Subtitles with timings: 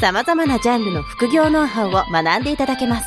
[0.00, 3.06] 様々なジャンルの副業ノウハウを学んでいただけます。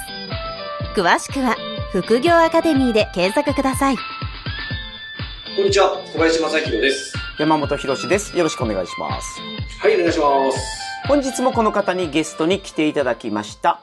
[0.93, 1.55] 詳しくは
[1.93, 3.95] 副業アカデミーで検索ください。
[5.55, 7.13] こんにちは、小林正宏です。
[7.39, 8.37] 山本博史です。
[8.37, 9.39] よろしくお願いします。
[9.79, 11.07] はい、お願いします。
[11.07, 13.79] 本日もこの方にゲストに来ていただきました。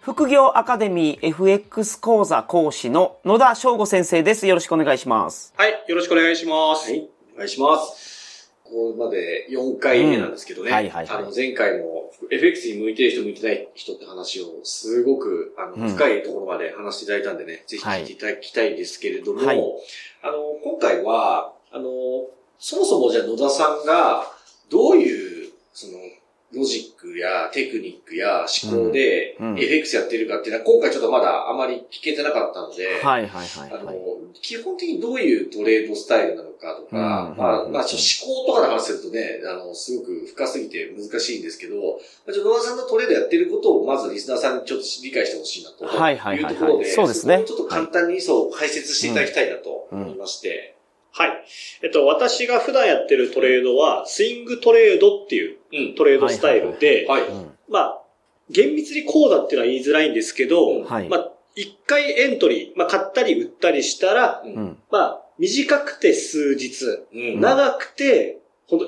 [0.00, 4.46] 副業アカデミー FX 講座講師の野田翔吾先生です。
[4.46, 5.52] よろしくお願いします。
[5.56, 6.92] はい、よろしくお願いします。
[6.92, 8.21] はい、お願いします。
[8.72, 10.70] ここまで4回目なんですけどね。
[10.70, 10.74] うん。
[10.74, 11.16] はいはいはい。
[11.18, 15.88] あの、前回も FX に向いてる人、向いてない人って話を、すごく、あの、うん。
[15.90, 19.58] 深いところまで話していただいたんでね、ぜひ聞いていただきたいんですけれども、はい
[20.22, 21.84] あの、今回は、あの、
[22.58, 24.24] そもそもじゃあ野田さんが、
[24.70, 25.94] どういう、その、
[26.54, 33.96] ロジックやテクニックや思考で FX やってるかっていうのは、今回ちょっとまだあまり聞けてなかったので、はいはいはいあのはい。、
[34.42, 41.76] 基本的にどういうトレードスタイルなのかとか、うんまあ、うんまあ、ちょっと思考とかの話するとね、あの、すごく深すぎて難しいんですけど、
[42.26, 45.86] まあ、ちょっと野田さんのトレードやってることを、まずリスナーさんにちょっと理解してほしいなと。
[45.86, 50.48] はいはいはいはいいうところで、そうですねちょっと簡単にそう、解説していただきたいなと思いまして。
[50.48, 50.74] はい。
[51.82, 55.94] えっと、私が普段やってるトレードは、スイングトレードっていううん。
[55.94, 57.06] トレードスタイルで、
[57.68, 58.02] まあ、
[58.50, 61.08] 厳密にこうだっていうのは言いづらいんですけど、はい。
[61.08, 64.78] まあ、一回エントリー、まあ、買ったり売ったりしたら、うん。
[64.90, 67.40] まあ、短くて数日、うん。
[67.40, 68.86] 長くて、ほんと、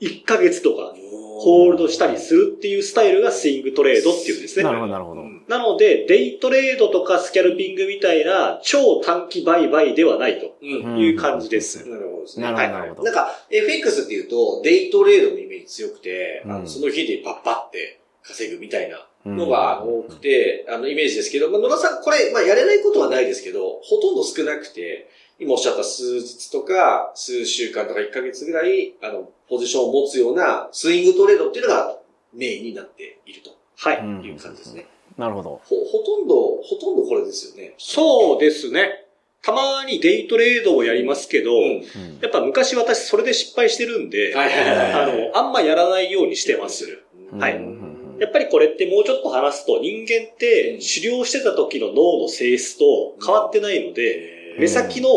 [0.00, 0.94] 1ヶ月とか、
[1.42, 4.64] ホールドしたりするっていうスタイルがスイングトレードっていうんですね。
[4.64, 5.22] なるほどなるほど。
[5.48, 10.98] なので、デイトレードとかスキャルピングみたいな超短期売買ではないとうん。
[10.98, 11.88] いう感じです。
[11.88, 12.42] なるほどですね。
[12.44, 25.08] なるほどなるほどなんか、FX っていうと、デイトレードのイメージ強くて、あうんのその日でパッパって稼ぐみたいなうんのが多くて、あの、イメージですけど、まあ、野田さん、これ、まあ、やれないことはないですけど、ほとんど少なくて、
[25.38, 31.98] 今おっしゃった数日とか、数週間とか1ヶ月ぐらい、あの、ポジションを持つようなスイングトレードっていうのが
[32.32, 33.98] メインになっているとはい。
[33.98, 34.86] うんいう感じですね。
[35.18, 35.60] なるほど。
[35.64, 37.74] ほ、ほとんど、ほとんどこれですよね。
[37.78, 39.06] そうですね。
[39.42, 41.62] たまにデイトレードをやりますけど、うん。
[41.62, 41.82] うん
[42.22, 45.30] やっぱ昔私それで失敗してるんで、はいはいはいあはい。
[45.30, 47.02] の、あんまやらないようにしてます。
[47.38, 47.90] はいうんうん
[48.20, 55.08] やっぱりこれってもうちょっと話すと人間って狩猟してた時の脳の性質と変わってないので、目先の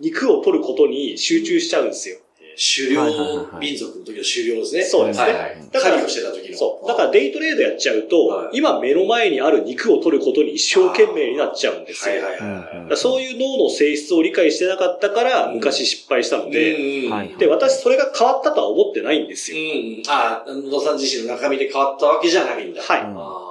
[0.00, 2.18] 肉を取ることに集中しちゃうんですよ。
[2.58, 4.82] 狩猟民族の時の狩猟ですね。
[4.82, 6.58] そうですねはいはいだから狩りをしてた時の。
[6.58, 6.88] そう。
[6.88, 12.16] だからデイトレードやっちゃうと、はい今目の前にある肉を取ることに一生懸命になっちゃうんですよ。
[12.16, 12.40] はいはい
[12.88, 19.60] はいそういう脳の性質を理解してなかったから、昔失敗したので、うんはいで、私それが変わったとは思ってないんですうよ。
[19.60, 20.02] ん。
[20.08, 22.82] あ、野田さん自身の中身で変わったわけじゃないんだ。
[22.82, 23.44] はいうんあ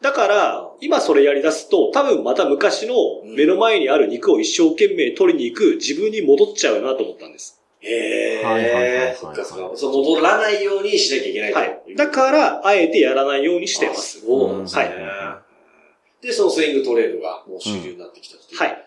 [0.00, 2.94] だから、今それやり出すと、多分また昔の
[3.24, 7.57] 目の前にある肉を一生懸命取りに行く自分に戻っちゃうなと思ったんです。
[7.82, 9.16] ーへはいはいはいはいえ。
[9.18, 9.76] そっかそっか。
[9.76, 11.96] そう戻らないようにしなきゃいけないとはい。
[11.96, 14.20] だから、あえてやらないようにしてます。
[14.20, 15.42] そうなんですねは。
[16.20, 18.60] で、そのスイングトレードがもう主流になってきたっていう。
[18.60, 18.84] はい。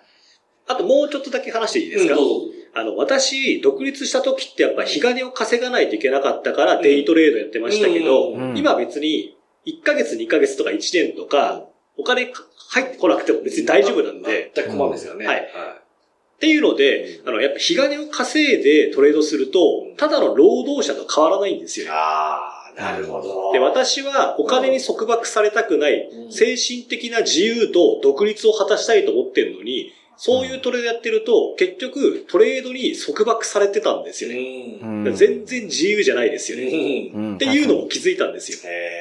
[0.68, 2.46] あともうちょっとだけ話していいですか、うんどうぞ。
[2.74, 11.66] あの、私、独立した時ってやっぱ日金を稼がないといけなかったから、デイトレードやってましたけど、今別に、1ヶ月、2ヶ月とか1年とか、
[11.98, 15.28] お金か入ってこなくても別に大丈夫なんで、全く困るんですよね。
[15.28, 15.48] はい
[16.42, 21.92] っていうので、あの、やっぱ日金を稼いでトレードすると、ただの労働者と変わらないんですよね。
[21.94, 23.54] ああ、なるほど。
[23.54, 34.80] で、私はお金に束縛されたくない、うん精神的な自由と独立を果たしたいと思ってるのに、そういうトレードやってると、結局トレードに束縛されてたんですよね。
[34.82, 35.04] うん。
[35.04, 37.12] うん全然自由じゃないですよね。
[37.14, 37.24] うん。
[37.24, 38.58] うんっていうのも気づいたんですよ。
[38.64, 39.01] へ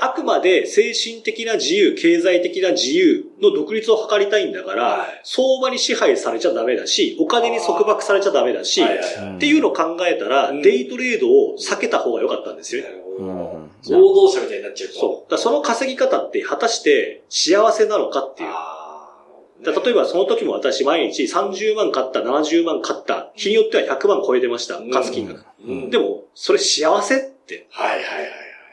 [0.00, 5.20] あくまで精神的な自由、経済的な自由の独立を図りたいんだから、はい。
[5.24, 9.16] 相場に支配されちゃダメだし、お金に束縛されちゃダメだし、はいはい。
[9.16, 10.62] はいっていうのを考えたら、うん。
[10.62, 12.84] デイトレードを避けた方が良かったんですよ。
[12.84, 12.88] ね。
[13.88, 14.94] 労働者みたいになっちゃうと。
[14.98, 15.30] そう。
[15.30, 18.48] だその稼ぎ方って果たして幸せなのかっていう。
[18.52, 19.64] あー。
[19.64, 25.44] だから例えばその時も私毎日30万買った、70万買った、日によっては100万超えてました、勝つ金額。
[25.66, 25.90] うん。
[25.90, 28.30] でも、それ幸せって、はいはいはいはい。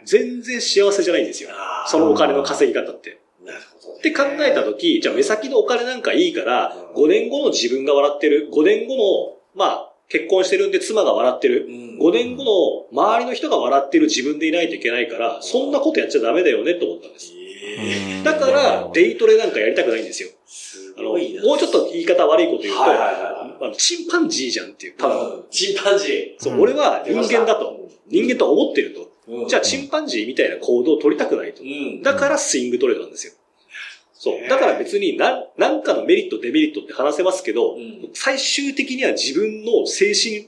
[0.08, 1.50] 全然幸せじゃないんですよ。
[1.86, 3.20] そのお金の稼ぎ方って。
[3.46, 4.00] なるほどね。
[4.00, 11.66] って考えた時、じゃあ目先のお金なんかいいからう、ん5年後の自分が笑ってる、5年後の、まあ、結婚してるんで妻が笑ってる。
[11.68, 17.34] うん5年後の周りの人が笑ってる自分でいないといけないから、そんなことやっちゃダメだよねと思ったんです。
[17.80, 20.30] えだから、デイトレなんかやりたくないんですよ。
[20.98, 21.10] あの。
[21.10, 21.20] もう
[21.58, 23.14] ちょっと言い方悪いこと言うと、はいはいはい
[23.60, 24.98] あのチンパンジーじゃんっていう。
[24.98, 26.44] ただのうんチンパンジー。
[26.44, 27.90] そう、うん俺は人間だと。
[28.08, 29.07] 人間と思ってると。
[29.28, 31.66] うんじゃあ、チンパンジーみたいな行動を取りたくないとう。
[31.66, 32.02] ん。
[32.02, 33.34] だからスイングトレードなんですよ。
[34.14, 34.50] そう。
[34.50, 40.48] だから別に何、なんかのメリット、デメリットって話せますけど、うん最終的には自分の精神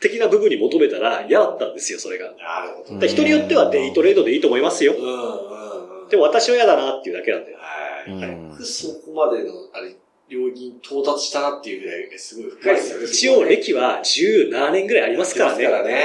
[0.00, 2.26] 的な部分に求めたら嫌だったんですよ、それが。
[2.38, 3.06] なるほど。
[3.06, 4.96] 人によってはデイトレードでいいと思いますよう。
[4.96, 6.08] んうんうん。
[6.08, 7.54] でも私は嫌だなっていうだけなんで。
[7.54, 8.64] はい。
[8.64, 9.94] そこまでの、あれ、
[10.30, 13.04] 領域に到達したなっていうぐらい、すごい深いですよね。
[13.04, 15.64] 一応歴は17年ぐらいありますからね。
[15.64, 16.04] からね。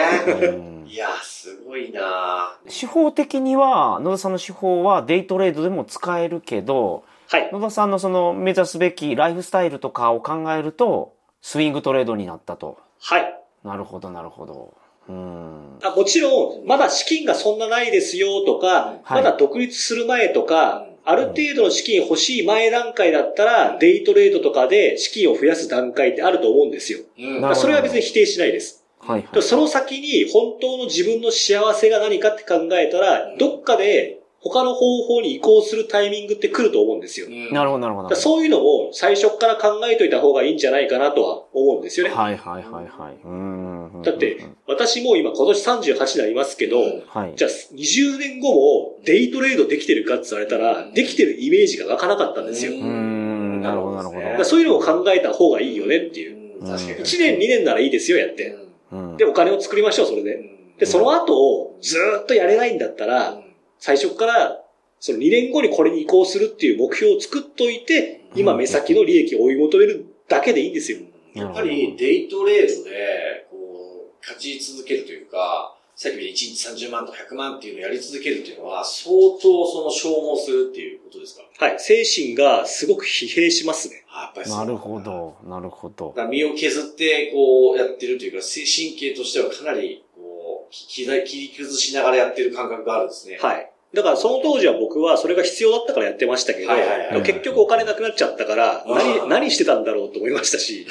[0.50, 7.50] うんいや、すごいな手法的には、野田さんの手法はデイトレードでも使えるけど、はい。
[7.52, 12.78] 野田さんのその目指すべきライフスタイルとかを考えると、スイングトレードになったと。
[13.02, 13.42] はい。
[13.64, 14.74] なるほど、なるほど。
[15.10, 15.80] うん。
[15.84, 18.68] あもちろん、まだ資金がそんなないですよとか、
[19.04, 27.00] はいまだ独立する前とか、うんある程度の資金欲しい前段階だったら、デイトレードとかで資金を増やす段階ってあると思うんですよ。
[27.18, 28.84] うんそれは別に否定しないです。
[29.00, 29.44] はいはい。
[29.44, 37.26] その先に本当の自分の幸せが何かって考えたら、うんどっかで他の方法に移行するタイミングって来ると思うんですよ。
[37.28, 38.16] うんなるほど、なるほど。
[38.16, 42.14] そういうのも最初から考えといた方がいいんじゃないかなとは思うんですよね。
[42.14, 43.18] はいはいはいはい。
[43.24, 44.02] うん。
[44.04, 47.34] だって、私も今今年38になりますけど、うんはい。
[47.36, 52.74] じゃあ20年後もデイトレードできてるかって言われたら、できてるイメージが湧かなかったんですよ。
[52.74, 56.62] うんなるほどなるほどらそういうのを考えた方がいいよねっていう。
[56.62, 56.98] うん確かに。
[57.00, 58.56] 1年2年ならいいですよ、やって。
[58.92, 60.40] うんで、お金を作りましょう、それで。
[60.78, 63.42] で、その後、ずーっとやれないんだったら、
[63.86, 64.64] 最初から、
[65.00, 71.02] その2年後にこれに移行するっていう目標を作っといて、今目先の利益を追い求めるだけでいいんですよ。
[71.36, 79.08] やっぱりデイトレードで、こう、勝ち続けるというか、さっきみたいに1日30万とか100万っていうのをやり続けるっていうのは、相
[79.40, 81.44] 当その消耗するっていうことですか？
[81.64, 81.80] はい。
[81.80, 84.04] 精神がすごく疲弊しますね。
[84.10, 85.00] あやっぱりそうなるほ。
[85.00, 93.38] ど、なるほど身を削って、こう、やってるというか、せ神経としてはかなり、こう、き切り切り崩しながらやってる感覚があるんですね。
[93.40, 93.72] はい。
[93.96, 100.86] だからその当時は僕はそれが必要だったからやってましたけど、はいはいはいはい結局お金なくなっちゃったから、何、何してたんだろうと思いましたし、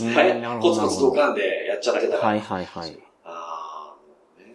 [0.00, 2.28] うんはいコツコツドカンでやっちゃってたから。
[2.30, 2.98] はいはいはい。
[3.24, 4.46] ああ、ね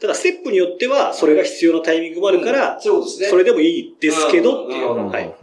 [0.00, 3.28] ただステップによってはそれが必要なタイミングもあるから、そうですね。
[3.28, 4.92] それでもいいですけどっていう。
[4.92, 5.34] うんはい。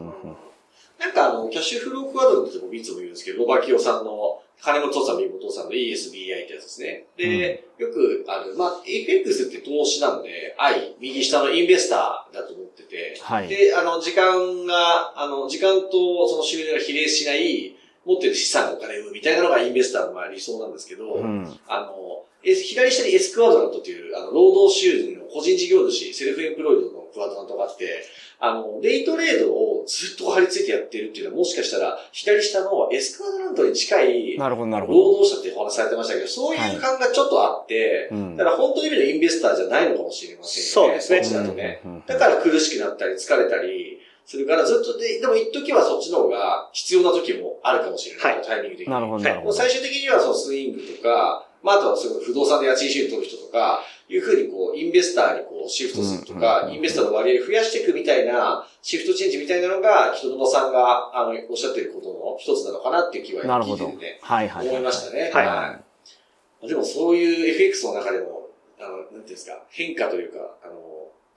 [1.04, 7.08] うんうんうんなんかあの、キャッシュフロークワドルって僕いつも言うんですけど、ロバキオさんの、金本さん、身本さんの ESBI ってやつですね。
[7.18, 13.50] で、よくある、まあ、FX って投資なので、I、右下のインベスターだと思ってて、はい。
[13.50, 21.60] で、あの、時間が、あの、時間とその収入が比例しない、持ってる資産のお金を生むみたいなのがインベスターのまあ理想なんですけど、うん。
[21.68, 28.04] あの、え左下にエスクワドラントという、あの、労働収入の個人事業主、セルフエンプロイドのクワドラントがあって、
[28.46, 35.12] あの、デイトレードをずっと張り付いてやってるっていうのは、もしかしたら、左下のエスクワドラントに近い、なるほどなるほ労ど。
[35.20, 40.72] 働者ってお話されてましたけど、そういう感がちょっとあって、うんだから本当の意味のインベスターじゃないのかもしれませんよね。
[40.74, 41.82] そうですねそっちだとね。
[42.06, 48.36] だから苦しくなったり疲れたりするからずっとで、でも一時はそっちの方が必要な時もあるかもしれない。
[48.36, 48.94] はいタイミング的に。
[48.94, 49.54] なるほどなるほど。
[49.54, 53.80] 最終的にはそのスイングとか、まあ、あとはすごい不動産で家賃収入取る人とか、
[54.10, 64.20] いうふうにこう、インベスターにこう、シフトするとか、うんインベスターの割合を増やしていくみたいな、シフトチェンジみたいなのが、人野さんが、あの、おっしゃってることの一つなのかなっていう気は聞いててね。。
[64.22, 64.68] はいはい。
[64.68, 65.32] 思いましたね。
[65.34, 65.82] は
[66.62, 66.70] いい。
[66.70, 70.74] でもそういう FX の中でも、あの、なんていうんですか、変化というか、あの、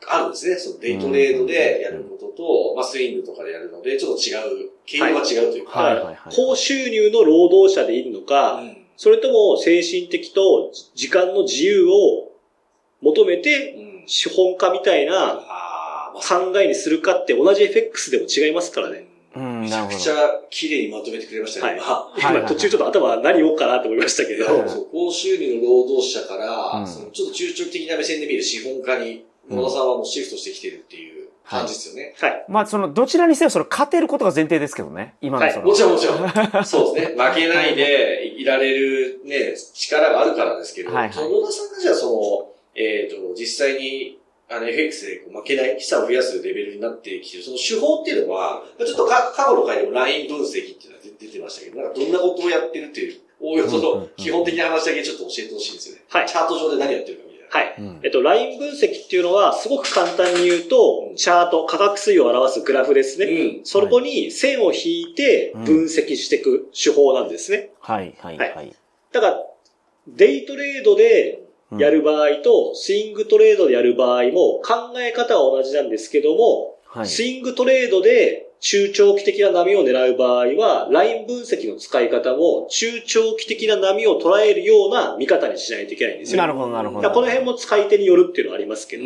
[0.08, 0.56] あるんですね。
[0.56, 5.80] そのデイトレードでやることと、まあスイングとかでやるので、ちょっと違う、経路が違うというか。
[5.80, 6.16] はいはいはい。
[6.30, 12.32] 高収入の労働者でいるのか、うんそれとも精神的と時間の自由を
[13.02, 15.40] 求めてうん資本家みたいな
[16.14, 19.08] 考えにするかって同じ FX でも違いますからね。
[19.34, 19.74] うん、めち。
[19.74, 20.14] ゃくちゃ
[20.48, 21.84] 綺麗にまとめてくれましたね、今。
[21.84, 24.46] はいはい今途中ちょっと頭何言おうかなと思いましたけど、
[24.92, 32.14] 高収入の労働者から、うんそのちょっと中長期的な目線で見る資本家に、うん野田さんはもうシフトしてきてるっていう感じですよね。
[32.18, 32.44] はい。
[32.48, 35.14] まあ、その、どちらにせよ、それ勝てることが前提ですけどね。
[35.20, 35.66] 今のその。
[35.66, 36.18] もちろんもちろん。
[36.66, 37.22] そうですね。
[37.22, 44.18] 負けないでいられるね、力があるからですけど、はいはいその野田さんがじゃあその、えっ、と、実際に、
[44.49, 56.02] あの、FX でこう負けない、資産を増やすレベルになってきてる、その手法っていうのは、まあちょっとか過去の回でもライン分析っていうのが出出てましたけど、なんかどんなことをやってるっていう、おおよその基本的な話だけちょっと教えてほしいんですよね。
[56.09, 57.47] はいチャート上で何やってるかみたいな。
[57.49, 57.75] はい。
[57.78, 63.26] うんえっと、ライン分析っていうのは、すごく簡単に言うと、チャート、価格推移を表すグラフですね。
[63.26, 63.64] うん。
[63.64, 67.71] そこに線を引いて分析していく手法なんですね。
[67.80, 68.76] はいはいはい。
[69.12, 69.47] だから、
[70.09, 77.06] デイトレードでやる場合と、スイングトレードでやる場合も考え方は同じなんですけども、はい。
[77.06, 86.38] スイングトレードで中長期的な波を狙う場合は、ライン分析の使い方も中長期的な波を捉えるような見方にしないといけないんですよ。
[86.38, 87.11] なるほど、なるほど。
[87.11, 89.04] この辺も使い手によるっていうのはありますけど、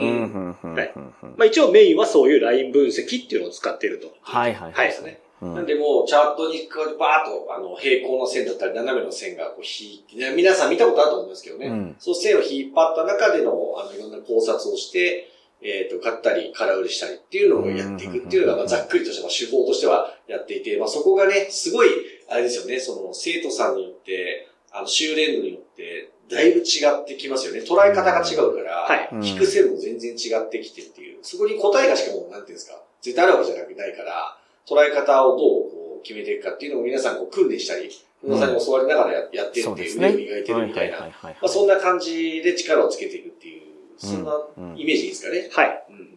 [1.44, 4.12] 一応メインはそういうライン分析っていうのを使っていると。
[4.20, 4.72] はい、はい。
[4.72, 5.20] はいですね。
[5.42, 5.54] うん。
[5.54, 11.66] なんでもう、チャートにこうバーッと、あの、平行の線だったり、斜めの線がこう引いて、ね皆さん見たことあると思いますけどね。
[11.66, 11.96] うん。
[11.98, 15.30] そう線を引っ張った中での、あの、いろんな考察をして、
[15.62, 21.88] えっ、と、買ったり、空売りしたりっていうのをやっていくっていうのが、まあ、ざっくりとしたまあ手法としてはやっていて、まあ、そこがね、すごい、
[22.30, 27.60] あれですよね、その、生徒さんによって、あの、修練度によって、だいぶ違ってきますよね。
[27.60, 29.08] 捉え方が違うから、はい。
[29.12, 34.38] うん引く線も全然違ってきてっていう、そこに答えがしかも、なんていうんですか、絶対あるわけじゃなくないから、
[34.70, 37.90] 捉え方をどうこう決めていくかっていうのを皆さんこう訓練したり、
[38.22, 40.08] 皆さんに教わりながらややってるっていう、そうですね。
[40.10, 43.62] 腕を磨いてるみたいな、そんな感じで力をつけていくっていう、
[43.98, 45.48] そんなうんイメージですかね。
[45.52, 45.84] はい。
[45.90, 46.16] うん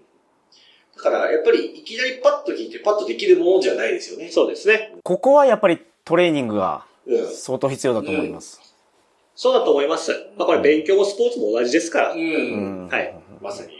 [0.95, 4.29] だから、やっぱり、いきなりパッと聞いてパッとできるものじゃないですよね。
[4.29, 4.93] そうですね。
[5.03, 7.27] ここはやっぱりトレーニングがうん。
[7.35, 8.61] 相当必要だと思います。
[9.35, 10.11] そうだと思います。
[10.37, 12.13] まあこれ勉強もスポーツも同じですから。
[12.13, 12.17] う。
[12.17, 13.13] うんんはい。
[13.41, 13.71] まさに。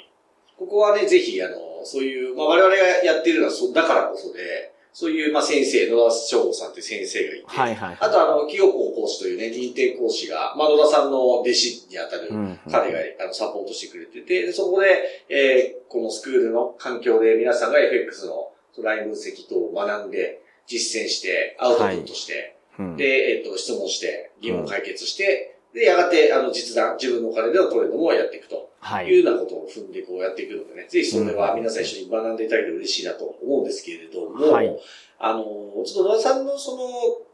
[0.57, 7.97] ここはね、ぜひ、あの、そういう、まあ、我々がやってるのはそう、だからこそで、そういう、まあ、先生、野田翔吾さんって先生がいて、はいはい。
[7.99, 18.49] あと、あの、清子講師というね、認定講師が、まあ、野田さんの弟子にあたる、うん彼が、あの、サポートしてくれてて、でそこで、えーこのスクールの環境で皆さんが FX の
[18.83, 22.97] ライン分析等を学んで、実践して、アウトプットして、うん。
[22.97, 23.05] で、
[23.37, 28.69] えっ、と、質問して、疑問解決して、で、やがて、あの、実弾、自分のお金でのトレードもやっていくと。
[28.79, 29.07] はい。
[29.07, 34.77] いうようなことを踏んでこうやっていくのでね、ぜひそれは皆さん一緒に学んでいただけて嬉しいなと思うんですけれども、はい。
[35.19, 36.89] あの、ちょっと野田さんのその、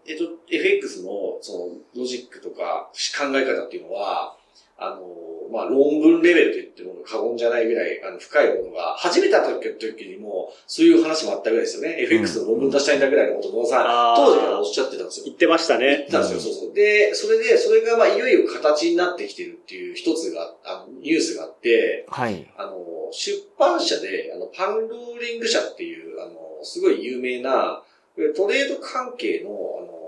[0.06, 1.10] えっと、FX の
[1.42, 1.66] その
[1.96, 4.38] ロジックとか考え方っていうのは、
[4.80, 5.20] あの、
[5.52, 11.96] まあ、論文レベルと言っても過言じゃないぐらい、あの、深いものが、初めた時時にも、そういう話もあったぐらいですよね。
[12.04, 15.26] FX の論文出したいんだぐらいのことを野田さん、当時からおっしゃってたんですよ。
[15.26, 16.06] 言ってました言っ。
[16.08, 16.74] たんですよ、そうそう。
[16.74, 22.48] で、それで、それが、まあ、いよいよ形になってきてるっていう一つが、あの、ニュースがあって、はい。
[22.56, 27.84] あの、出版社で、あの、パンローリング社っていう、あの、すごい有名な、
[28.36, 29.99] トレード関係の、あの、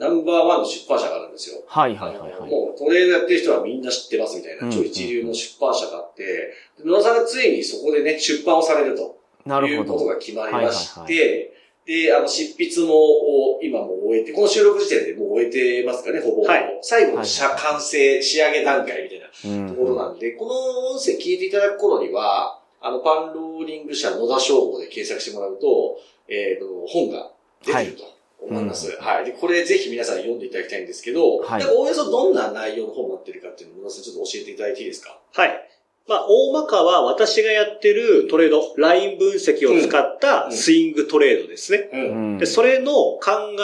[0.00, 1.62] ナンバーワンの出版社があるんですよ。
[1.66, 2.50] はいはいはいはい。
[2.50, 9.20] もうトレードやってる人はみんな知ってますみたいな、うん超一流の出版社があって、で野田さんがついにそこでね、出版をされると。
[9.44, 9.92] なるほど。
[9.92, 11.50] いうことが決まりまして、はいはい
[11.86, 16.42] で、あの、執筆も、お今もう終えて、この収録時点でもう終えてますかね、ほぼ。
[16.42, 20.52] はい最後の写はい完成、仕上げ段階みたいなうんところなんで、この
[20.92, 27.32] 音声聞いていただく頃には、あの、パンローリング社野田翔吾で検索してもらうと、えっ、と、本が
[27.64, 28.96] 出てると思います。
[29.00, 35.18] はい、で、これぜひ皆さん読んでいただきたいんですけど、はいおおよそどんな内容の本になってるかっていうのを野田さんちょっと教えていただいていいですか？
[35.32, 35.66] はい。
[36.08, 41.88] まあ、大まかは私がやってるトレード、ライン分析を使ったスイングトレードですね。
[41.92, 41.96] う。
[41.96, 43.20] うんんで、それの考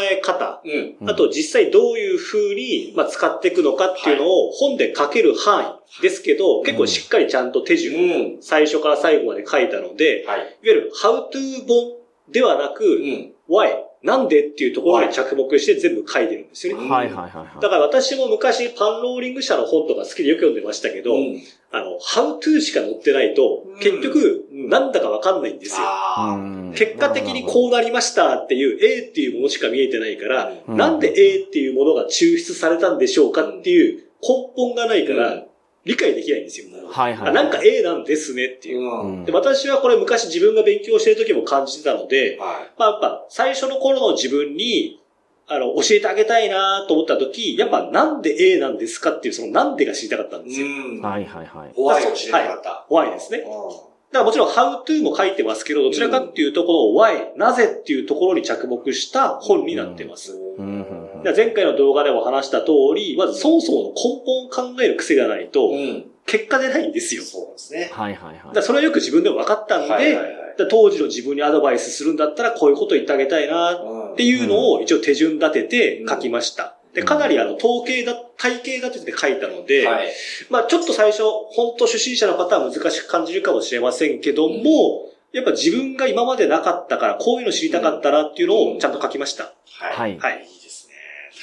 [0.09, 0.97] え方、うん。
[1.01, 8.43] うんあと実際どういう風に、まあ、使っていくのかっていうのを本で書ける範囲ですけど、結構しっかりちゃんと手順、うん。
[8.43, 10.57] 最初から最後まで書いたので、いわはい。
[10.63, 11.97] ゆる how to 本
[12.31, 13.33] ではなく、うん。
[13.49, 16.85] why、なんでっていうところに着目して全部書いてるんですよね。
[16.85, 17.61] うんはいはいはいはい。
[17.61, 21.43] だから私も昔パンローリング社の本とか好きでよく読んでましたけど、うん。
[21.73, 24.69] あの、how to しか載ってないとうん、結局、うん。
[24.69, 25.79] なんだかわかんないんですよ。
[25.81, 30.77] あうん結果的にこうなりましたっていう A っていうものしか見えてないから、うん。
[30.77, 35.47] なんで A っていうものが抽出されたんでしょうかっていう根本がないからうん、
[35.87, 36.67] 理解できないんですよ。
[36.91, 37.31] はいはい。
[37.31, 38.81] あなんか A なんですねっていう。
[38.81, 39.25] うん。
[39.25, 45.01] で私はこれ昔自分が勉強してる時も感じてたので、はまあやっぱ最初の頃の自分に、
[45.47, 50.67] あの、教えてあげたいなと思った時、やっぱなんで A なんですかっていうそのなんでが知りたかったんですよ。
[50.67, 50.97] い。
[50.97, 51.03] うん。
[51.03, 51.73] はいはいはい。
[51.73, 52.87] 怖いかもしれなかった。
[52.91, 53.39] why ですね。
[53.39, 60.33] うだからもちろん how to も書いてますけど、どちらかっていうとこの why、なぜっていうところに着目した本になってます。
[60.33, 66.05] うんうん前回の動画でも話した通り、まずそもそもの根本を考える癖がないとん。、うん。
[66.27, 67.23] 結果出ないんですよ。
[67.23, 67.91] そうですね。
[67.93, 68.63] はいはいはいだ。
[68.63, 76.77] それはよく自分でも分かったんで、はいはいはい当時の自分にアドバイスするんだったらこういうこと言ってあげたいなうんっていうのを一応手順立てて書きました。
[76.95, 80.09] で、うんかなりあの、統計だ、体系立てて書いたので、はい。
[80.49, 89.53] まあちょっと最初、本当初心者の方は難しく感じるかもしれませんけども、やっぱ自分が今までなかったから、こういうの知りたかったなっていうのをちゃんと書きました。
[89.79, 89.93] はい。
[89.95, 90.49] はいはい。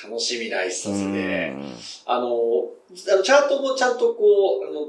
[0.04, 1.48] 楽しみな一冊うで。
[1.48, 1.64] ん
[2.06, 4.88] あの、あのチャートもちゃんとこう、あの、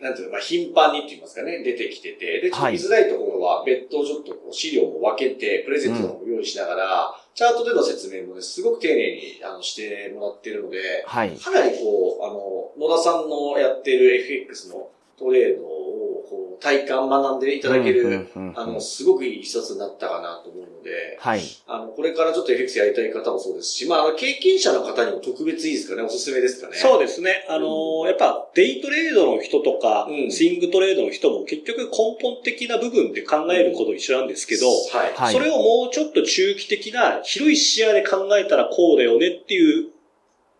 [0.00, 11.30] なんていうの、まあ、頻繁にって言いますかね、出てきてて、で、ちょっとはい見づらいところは、別途ちょっとこう資料も分けて、プレゼントも用意しながら、チャートでの説明もね、すごく丁寧にあのしてもらってるので、はい。
[11.36, 21.42] かなりこう、あの、野田さんのやってる FX のトレードを、こう、体感学んでいただけうんる、うんうんうんあの、すごくいい一冊になったかなと思うので、はい。
[21.66, 26.76] あの、これからちょっと FX やりたい方もそうですし、まあ、経験者の方にも特別いいですかね、おすすめですかね。
[26.76, 27.44] そうですね。
[27.48, 35.12] あのーやっぱデイトレードの人とか、うんスイングトレードの人も結局根本的な部分で考えること一緒なんですけど、はい。
[35.14, 39.90] はいそれをもうちょっと中期的な広い視野で考えたらこうだよねっていう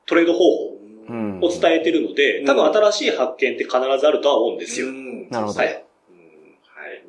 [0.06, 0.76] トレード方法
[1.08, 4.88] うんを伝えてるので、多分新しい発見って必ずあるとは思うんですよ。
[4.88, 5.85] うんなるほどはい。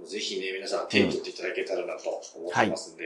[0.08, 3.04] ぜひね、皆さん手に取っていただけたらなと思ってますんで、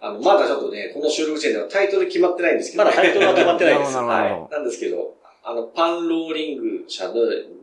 [0.00, 3.96] あの、まだちょっとね、この収録時点ではタイトル決まってないんですけど、まだタイトルは決まってないです。
[3.98, 4.52] はい。
[4.52, 7.14] なんですけど、あの、パンローリング社の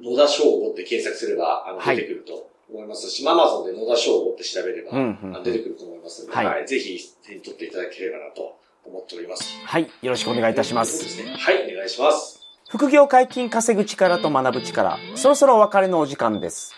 [0.03, 6.67] 野田翔吾って検索すれば、あの、はい出てくると思いますし、アマゾンで野田翔吾って調べれば、うんうんあの出てくると思いますので、はいはい。
[6.67, 8.55] ぜひ手に取っていただければなと
[8.85, 9.57] 思っております。
[9.65, 9.83] はい。
[10.01, 10.85] よろしくお願いいたしま。
[10.85, 11.35] そうですすね。
[11.37, 12.41] はい、お願いします。
[12.69, 14.97] 副業解禁稼ぐ力と学ぶ力。
[15.15, 16.73] そろそろお別れのお時間です。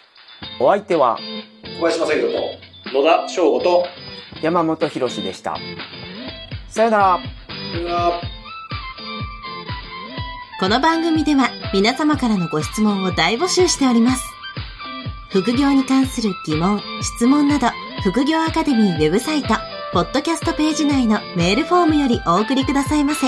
[0.60, 1.20] お相手は
[1.83, 3.85] 小林正宏と、野田翔吾と、
[4.41, 5.57] 山本博史でした。
[6.69, 7.19] さよなら。
[7.73, 8.21] さよなら
[10.61, 14.23] この番組では皆様からのご質問を大募集しております。
[15.29, 17.67] 副業に関する疑問、質問など、
[18.01, 19.49] 副業アカデミーウェブサイト、
[19.91, 23.27] ポッドキャストページ内のメールフォームよりお送りくださいませ。